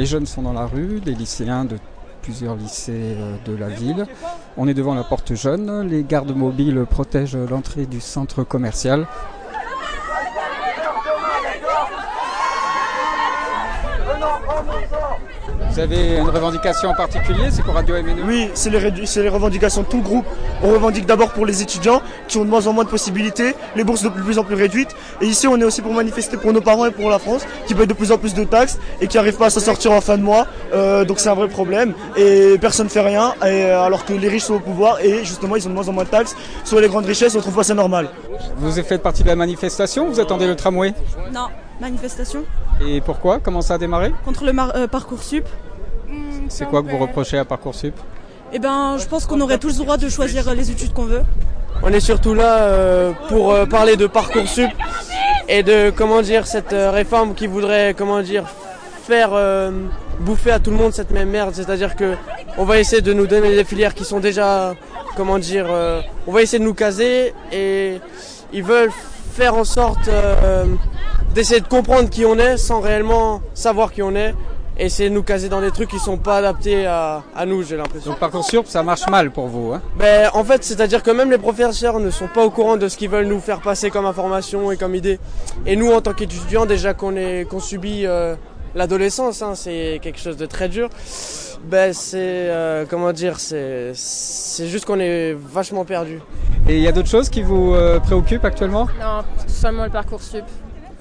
les 0.00 0.06
jeunes 0.06 0.24
sont 0.24 0.40
dans 0.40 0.54
la 0.54 0.64
rue, 0.64 0.98
des 1.00 1.14
lycéens 1.14 1.66
de 1.66 1.76
plusieurs 2.22 2.56
lycées 2.56 3.18
de 3.44 3.54
la 3.54 3.68
ville. 3.68 4.06
On 4.56 4.66
est 4.66 4.72
devant 4.72 4.94
la 4.94 5.04
porte 5.04 5.34
jaune. 5.34 5.86
Les 5.90 6.04
gardes 6.04 6.34
mobiles 6.34 6.86
protègent 6.88 7.36
l'entrée 7.36 7.84
du 7.84 8.00
centre 8.00 8.42
commercial. 8.42 9.06
Vous 15.70 15.78
avez 15.78 16.16
une 16.16 16.28
revendication 16.28 16.90
en 16.90 16.94
particulier 16.94 17.44
C'est 17.50 17.62
pour 17.62 17.74
Radio 17.74 17.94
MNE 18.02 18.24
Oui, 18.26 18.50
c'est 18.54 18.70
les, 18.70 18.80
les, 18.90 19.28
revendications 19.28 19.82
de 19.82 19.86
tout 19.86 19.98
le 19.98 20.02
groupe. 20.02 20.26
On 20.64 20.70
revendique 20.72 21.06
d'abord 21.06 21.30
pour 21.30 21.46
les 21.46 21.62
étudiants 21.62 22.02
qui 22.26 22.38
ont 22.38 22.44
de 22.44 22.50
moins 22.50 22.66
en 22.66 22.72
moins 22.72 22.82
de 22.82 22.88
possibilités, 22.88 23.54
les 23.76 23.84
bourses 23.84 24.02
de 24.02 24.08
plus 24.08 24.38
en 24.40 24.42
plus 24.44 24.56
réduites. 24.56 24.96
Et 25.20 25.26
ici, 25.26 25.46
on 25.46 25.56
est 25.60 25.64
aussi 25.64 25.80
pour 25.80 25.94
manifester 25.94 26.36
pour 26.36 26.52
nos 26.52 26.60
parents 26.60 26.86
et 26.86 26.90
pour 26.90 27.08
la 27.08 27.20
France 27.20 27.46
qui 27.68 27.74
payent 27.74 27.86
de 27.86 27.94
plus 27.94 28.10
en 28.10 28.18
plus 28.18 28.34
de 28.34 28.42
taxes 28.42 28.80
et 29.00 29.06
qui 29.06 29.16
n'arrivent 29.16 29.36
pas 29.36 29.46
à 29.46 29.50
s'en 29.50 29.60
sortir 29.60 29.92
en 29.92 30.00
fin 30.00 30.18
de 30.18 30.24
mois. 30.24 30.48
Euh, 30.74 31.04
donc 31.04 31.20
c'est 31.20 31.28
un 31.28 31.34
vrai 31.34 31.46
problème. 31.46 31.94
Et 32.16 32.58
personne 32.60 32.86
ne 32.86 32.90
fait 32.90 33.00
rien 33.00 33.34
et, 33.40 33.64
euh, 33.64 33.84
alors 33.84 34.04
que 34.04 34.12
les 34.12 34.28
riches 34.28 34.42
sont 34.42 34.54
au 34.54 34.60
pouvoir 34.60 34.98
et 35.00 35.24
justement, 35.24 35.54
ils 35.54 35.64
ont 35.66 35.70
de 35.70 35.74
moins 35.74 35.88
en 35.88 35.92
moins 35.92 36.04
de 36.04 36.08
taxes 36.08 36.34
sur 36.64 36.80
les 36.80 36.88
grandes 36.88 37.06
richesses. 37.06 37.36
On 37.36 37.40
trouve 37.40 37.54
pas 37.54 37.62
ça 37.62 37.74
normal. 37.74 38.08
Vous 38.56 38.72
faites 38.72 39.02
partie 39.02 39.22
de 39.22 39.28
la 39.28 39.36
manifestation 39.36 40.08
Vous 40.08 40.18
attendez 40.18 40.48
le 40.48 40.56
tramway? 40.56 40.94
Non, 41.32 41.46
manifestation. 41.80 42.44
Et 42.80 43.00
pourquoi? 43.00 43.40
Comment 43.40 43.60
ça 43.60 43.74
a 43.74 43.78
démarré? 43.78 44.12
Contre 44.24 44.44
le 44.44 44.52
euh, 44.74 44.86
Parcoursup. 44.86 45.46
C'est 46.50 46.66
quoi 46.66 46.82
que 46.82 46.90
vous 46.90 46.98
reprochez 46.98 47.38
à 47.38 47.44
Parcoursup? 47.44 47.94
Eh 48.52 48.58
ben, 48.58 48.96
je 48.98 49.06
pense 49.06 49.24
qu'on 49.24 49.40
aurait 49.40 49.58
tous 49.58 49.78
le 49.78 49.84
droit 49.84 49.96
de 49.96 50.08
choisir 50.08 50.52
les 50.52 50.70
études 50.70 50.92
qu'on 50.92 51.04
veut. 51.04 51.22
On 51.82 51.92
est 51.92 52.00
surtout 52.00 52.34
là 52.34 52.62
euh, 52.62 53.12
pour 53.28 53.52
euh, 53.52 53.66
parler 53.66 53.96
de 53.96 54.08
Parcoursup 54.08 54.68
et 55.48 55.62
de 55.62 55.90
comment 55.90 56.22
dire 56.22 56.48
cette 56.48 56.72
réforme 56.72 57.34
qui 57.34 57.46
voudrait 57.46 57.94
comment 57.96 58.20
dire 58.20 58.46
faire 59.06 59.30
bouffer 60.20 60.52
à 60.52 60.58
tout 60.58 60.70
le 60.70 60.76
monde 60.76 60.92
cette 60.92 61.10
même 61.10 61.30
merde. 61.30 61.54
C'est-à-dire 61.54 61.96
que 61.96 62.14
on 62.58 62.64
va 62.64 62.78
essayer 62.78 63.00
de 63.00 63.12
nous 63.12 63.26
donner 63.26 63.54
des 63.54 63.64
filières 63.64 63.94
qui 63.94 64.04
sont 64.04 64.20
déjà 64.20 64.74
comment 65.16 65.38
dire, 65.38 65.66
on 66.26 66.32
va 66.32 66.42
essayer 66.42 66.58
de 66.58 66.64
nous 66.64 66.74
caser 66.74 67.34
et 67.50 68.00
ils 68.52 68.62
veulent 68.62 68.92
faire 69.32 69.54
en 69.54 69.64
sorte 69.64 70.08
d'essayer 71.34 71.60
de 71.60 71.66
comprendre 71.66 72.10
qui 72.10 72.24
on 72.24 72.38
est 72.38 72.56
sans 72.56 72.80
réellement 72.80 73.40
savoir 73.54 73.92
qui 73.92 74.02
on 74.02 74.14
est 74.14 74.34
essayer 74.78 75.08
de 75.08 75.14
nous 75.14 75.22
caser 75.22 75.48
dans 75.48 75.60
des 75.60 75.70
trucs 75.70 75.90
qui 75.90 75.98
sont 75.98 76.16
pas 76.16 76.38
adaptés 76.38 76.86
à, 76.86 77.22
à 77.34 77.46
nous, 77.46 77.62
j'ai 77.62 77.76
l'impression. 77.76 78.10
Donc 78.10 78.20
Parcoursup, 78.20 78.66
ça 78.66 78.82
marche 78.82 79.06
mal 79.08 79.30
pour 79.30 79.46
vous 79.48 79.72
hein 79.72 79.82
ben, 79.98 80.30
En 80.34 80.44
fait, 80.44 80.64
c'est-à-dire 80.64 81.02
que 81.02 81.10
même 81.10 81.30
les 81.30 81.38
professeurs 81.38 82.00
ne 82.00 82.10
sont 82.10 82.28
pas 82.28 82.44
au 82.44 82.50
courant 82.50 82.76
de 82.76 82.88
ce 82.88 82.96
qu'ils 82.96 83.10
veulent 83.10 83.26
nous 83.26 83.40
faire 83.40 83.60
passer 83.60 83.90
comme 83.90 84.06
information 84.06 84.70
et 84.72 84.76
comme 84.76 84.94
idée. 84.94 85.18
Et 85.66 85.76
nous, 85.76 85.92
en 85.92 86.00
tant 86.00 86.12
qu'étudiants, 86.12 86.66
déjà 86.66 86.94
qu'on 86.94 87.14
qu'on 87.48 87.60
subit 87.60 88.06
euh, 88.06 88.34
l'adolescence, 88.74 89.42
hein, 89.42 89.54
c'est 89.54 89.98
quelque 90.02 90.20
chose 90.20 90.36
de 90.36 90.46
très 90.46 90.68
dur, 90.68 90.88
ben 91.64 91.92
c'est, 91.92 92.18
euh, 92.18 92.84
comment 92.88 93.12
dire, 93.12 93.38
c'est 93.38 93.92
juste 94.66 94.84
qu'on 94.84 95.00
est 95.00 95.34
vachement 95.34 95.84
perdu. 95.84 96.20
Et 96.68 96.76
il 96.76 96.82
y 96.82 96.88
a 96.88 96.92
d'autres 96.92 97.08
choses 97.08 97.28
qui 97.28 97.42
vous 97.42 97.74
euh, 97.74 97.98
préoccupent 98.00 98.44
actuellement? 98.44 98.86
Non, 99.00 99.24
seulement 99.46 99.84
le 99.84 99.90
Parcoursup. 99.90 100.44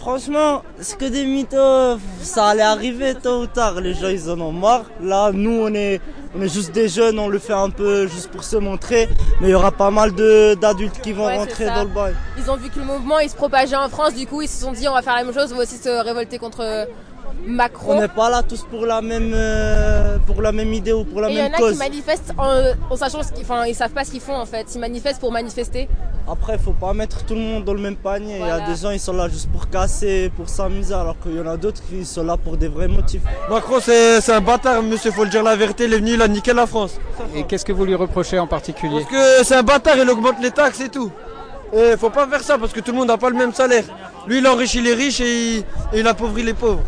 Franchement, 0.00 0.62
ce 0.80 0.94
que 0.94 1.04
des 1.04 1.26
mythos, 1.26 2.00
ça 2.22 2.46
allait 2.46 2.62
arriver 2.62 3.14
tôt 3.14 3.42
ou 3.42 3.46
tard. 3.46 3.82
Les 3.82 3.92
gens, 3.92 4.08
ils 4.08 4.30
en 4.30 4.40
ont 4.40 4.50
marre. 4.50 4.84
Là, 5.02 5.30
nous, 5.30 5.50
on 5.50 5.74
est, 5.74 6.00
on 6.34 6.40
est 6.40 6.48
juste 6.48 6.72
des 6.72 6.88
jeunes, 6.88 7.18
on 7.18 7.28
le 7.28 7.38
fait 7.38 7.52
un 7.52 7.68
peu 7.68 8.06
juste 8.06 8.30
pour 8.30 8.42
se 8.42 8.56
montrer. 8.56 9.10
Mais 9.42 9.48
il 9.48 9.50
y 9.50 9.54
aura 9.54 9.72
pas 9.72 9.90
mal 9.90 10.12
d'adultes 10.12 11.02
qui 11.02 11.12
vont 11.12 11.26
rentrer 11.26 11.66
dans 11.66 11.84
le 11.84 11.90
bail. 11.90 12.14
Ils 12.38 12.50
ont 12.50 12.56
vu 12.56 12.70
que 12.70 12.78
le 12.78 12.86
mouvement, 12.86 13.18
il 13.18 13.28
se 13.28 13.36
propageait 13.36 13.76
en 13.76 13.90
France. 13.90 14.14
Du 14.14 14.26
coup, 14.26 14.40
ils 14.40 14.48
se 14.48 14.62
sont 14.62 14.72
dit, 14.72 14.88
on 14.88 14.94
va 14.94 15.02
faire 15.02 15.16
la 15.16 15.22
même 15.22 15.34
chose, 15.34 15.52
on 15.52 15.56
va 15.56 15.64
aussi 15.64 15.76
se 15.76 15.90
révolter 16.02 16.38
contre 16.38 16.86
Macron. 17.46 17.92
On 17.92 18.00
n'est 18.00 18.08
pas 18.08 18.30
là 18.30 18.42
tous 18.42 18.62
pour 18.62 18.86
la 18.86 19.02
même, 19.02 19.32
euh, 19.34 20.16
pour 20.26 20.40
la 20.40 20.52
même 20.52 20.72
idée 20.72 20.94
ou 20.94 21.04
pour 21.04 21.20
la 21.20 21.28
même 21.28 21.52
cause. 21.52 21.58
Il 21.58 21.62
y 21.62 21.62
en 21.62 21.68
a 21.68 21.72
qui 21.72 21.78
manifestent 21.90 22.32
en, 22.38 22.96
sachant 22.96 23.22
ce 23.22 23.32
qu'ils, 23.32 23.44
enfin, 23.44 23.66
ils 23.66 23.74
savent 23.74 23.92
pas 23.92 24.04
ce 24.04 24.10
qu'ils 24.10 24.20
font 24.20 24.36
en 24.36 24.46
fait. 24.46 24.66
Ils 24.74 24.80
manifestent 24.80 25.20
pour 25.20 25.32
manifester. 25.32 25.88
Après, 26.30 26.52
il 26.54 26.60
faut 26.60 26.72
pas 26.72 26.92
mettre 26.92 27.24
tout 27.24 27.34
le 27.34 27.40
monde 27.40 27.64
dans 27.64 27.74
le 27.74 27.80
même 27.80 27.96
panier. 27.96 28.36
Il 28.38 28.46
y 28.46 28.50
a 28.50 28.60
des 28.60 28.76
gens, 28.76 28.90
ils 28.90 29.00
sont 29.00 29.12
là 29.12 29.28
juste 29.28 29.50
pour 29.50 29.68
casser, 29.68 30.30
pour 30.36 30.48
s'amuser, 30.48 30.94
alors 30.94 31.16
qu'il 31.20 31.34
y 31.34 31.40
en 31.40 31.46
a 31.46 31.56
d'autres 31.56 31.82
qui 31.88 32.04
sont 32.04 32.22
là 32.22 32.36
pour 32.36 32.56
des 32.56 32.68
vrais 32.68 32.86
motifs. 32.86 33.22
Macron, 33.50 33.80
c'est 33.80 34.30
un 34.30 34.40
bâtard, 34.40 34.80
monsieur, 34.80 35.10
faut 35.10 35.24
le 35.24 35.30
dire 35.30 35.42
la 35.42 35.56
vérité. 35.56 35.86
Il 35.86 35.92
est 35.92 35.98
venu, 35.98 36.12
il 36.12 36.22
a 36.22 36.28
niqué 36.28 36.52
la 36.52 36.68
France. 36.68 37.00
Et 37.34 37.42
qu'est-ce 37.42 37.64
que 37.64 37.72
vous 37.72 37.84
lui 37.84 37.96
reprochez 37.96 38.38
en 38.38 38.46
particulier 38.46 39.00
Parce 39.00 39.10
que 39.10 39.44
c'est 39.44 39.56
un 39.56 39.64
bâtard, 39.64 39.96
il 39.96 40.08
augmente 40.08 40.40
les 40.40 40.52
taxes 40.52 40.80
et 40.80 40.88
tout. 40.88 41.10
Et 41.72 41.96
faut 41.96 42.10
pas 42.10 42.28
faire 42.28 42.42
ça 42.42 42.58
parce 42.58 42.72
que 42.72 42.80
tout 42.80 42.92
le 42.92 42.98
monde 42.98 43.08
n'a 43.08 43.18
pas 43.18 43.30
le 43.30 43.36
même 43.36 43.52
salaire. 43.52 43.84
Lui, 44.28 44.38
il 44.38 44.46
enrichit 44.46 44.82
les 44.82 44.94
riches 44.94 45.20
et 45.20 45.56
il, 45.56 45.58
et 45.92 46.00
il 46.00 46.06
appauvrit 46.06 46.44
les 46.44 46.54
pauvres. 46.54 46.82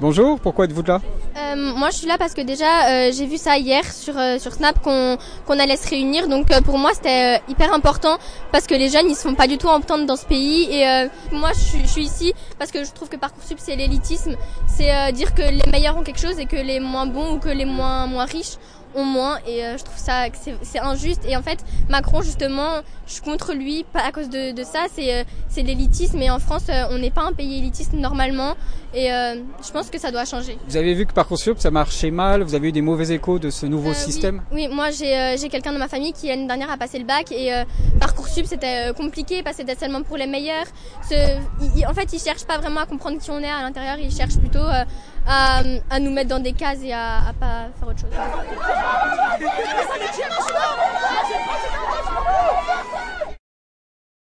Bonjour, 0.00 0.40
pourquoi 0.40 0.64
êtes-vous 0.64 0.82
là? 0.82 1.02
Euh, 1.36 1.74
Moi 1.74 1.90
je 1.90 1.96
suis 1.96 2.06
là 2.06 2.18
parce 2.18 2.34
que 2.34 2.40
déjà 2.40 2.88
euh, 2.88 3.12
j'ai 3.12 3.26
vu 3.26 3.36
ça 3.36 3.58
hier 3.58 3.84
sur, 3.92 4.18
euh, 4.18 4.38
sur 4.38 4.52
Snap 4.52 4.80
qu'on 4.80 5.18
qu'on 5.46 5.58
allait 5.58 5.76
se 5.76 5.88
réunir. 5.88 6.28
Donc 6.28 6.46
pour 6.62 6.78
moi 6.78 6.90
c'était 6.94 7.40
hyper 7.48 7.72
important 7.72 8.18
parce 8.52 8.66
que 8.66 8.74
les 8.74 8.88
jeunes 8.88 9.08
ils 9.08 9.16
se 9.16 9.22
font 9.22 9.34
pas 9.34 9.46
du 9.46 9.58
tout 9.58 9.68
entendre 9.68 10.06
dans 10.06 10.16
ce 10.16 10.26
pays. 10.26 10.68
Et 10.72 11.08
moi 11.32 11.50
je 11.54 11.60
suis, 11.60 11.80
je 11.80 11.86
suis 11.86 12.04
ici 12.04 12.34
parce 12.58 12.70
que 12.70 12.84
je 12.84 12.92
trouve 12.92 13.08
que 13.08 13.16
Parcoursup 13.16 13.58
c'est 13.58 13.76
l'élitisme. 13.76 14.36
C'est 14.66 15.12
dire 15.12 15.34
que 15.34 15.42
les 15.42 15.70
meilleurs 15.70 15.96
ont 15.96 16.02
quelque 16.02 16.20
chose 16.20 16.38
et 16.38 16.46
que 16.46 16.56
les 16.56 16.80
moins 16.80 17.06
bons 17.06 17.34
ou 17.34 17.38
que 17.38 17.48
les 17.48 17.64
moins, 17.64 18.06
moins 18.06 18.24
riches 18.24 18.56
ont 18.96 19.04
moins 19.04 19.38
et 19.46 19.60
je 19.78 19.84
trouve 19.84 19.98
ça 19.98 20.28
que 20.30 20.36
c'est 20.62 20.78
injuste. 20.80 21.22
Et 21.28 21.36
en 21.36 21.42
fait 21.42 21.58
Macron 21.88 22.22
justement 22.22 22.80
je 23.06 23.12
suis 23.12 23.22
contre 23.22 23.54
lui 23.54 23.84
pas 23.92 24.00
à 24.00 24.10
cause 24.10 24.28
de, 24.28 24.52
de 24.52 24.64
ça 24.64 24.86
c'est 24.92 25.24
c'est 25.48 25.62
l'élitisme. 25.62 26.20
Et 26.22 26.30
en 26.30 26.38
France 26.38 26.64
on 26.90 26.98
n'est 26.98 27.10
pas 27.10 27.22
un 27.22 27.32
pays 27.32 27.58
élitiste 27.58 27.92
normalement. 27.92 28.54
Et 28.94 29.08
je 29.08 29.70
pense 29.72 29.90
que 29.90 29.98
ça 29.98 30.10
doit 30.10 30.24
changer. 30.24 30.58
Vous 30.68 30.76
avez 30.76 30.94
vu 30.94 31.04
que 31.04 31.12
Parcoursup 31.12 31.58
ça 31.58 31.70
marchait 31.70 32.10
mal, 32.10 32.42
vous 32.42 32.54
avez 32.54 32.68
eu 32.68 32.72
des 32.72 32.80
mauvais 32.80 33.10
échos 33.12 33.38
de 33.38 33.50
ce 33.50 33.66
nouveau 33.66 33.92
système? 33.92 34.42
Oui, 34.52 34.68
moi 34.68 34.90
j'ai 34.90 35.48
quelqu'un 35.50 35.72
de 35.72 35.78
ma 35.78 35.88
famille 35.88 36.12
qui 36.12 36.28
l'année 36.28 36.46
dernière 36.46 36.70
a 36.70 36.76
passé 36.78 36.98
le 36.98 37.04
bac. 37.04 37.30
Et 37.30 37.52
Parcoursup 38.00 38.46
c'était 38.46 38.92
compliqué 38.96 39.42
parce 39.42 39.56
que 39.56 39.62
c'était 39.62 39.78
seulement 39.78 40.02
pour 40.02 40.16
les 40.16 40.26
meilleurs. 40.26 40.66
Ce, 41.08 41.14
en 41.86 41.94
fait 41.94 42.12
ils 42.12 42.20
cherchent 42.20 42.46
pas 42.46 42.58
vraiment 42.58 42.80
à 42.80 42.86
comprendre 42.86 43.18
qui 43.18 43.30
on 43.30 43.40
est 43.40 43.50
à 43.50 43.62
l'intérieur, 43.62 43.98
ils 43.98 44.14
cherchent 44.14 44.38
plutôt 44.38 44.64
à, 45.26 45.62
à, 45.90 46.00
nous 46.00 46.10
mettre 46.10 46.30
dans 46.30 46.38
des 46.40 46.52
cases 46.52 46.78
et 46.82 46.92
à, 46.92 47.18
à 47.28 47.32
pas 47.32 47.68
faire 47.78 47.88
autre 47.88 48.00
chose. 48.00 48.10